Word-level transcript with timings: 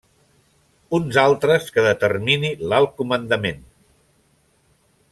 Uns 0.99 1.19
altres 1.25 1.69
que 1.77 1.83
determini 1.89 2.51
l'Alt 2.71 2.99
Comandament. 3.03 3.63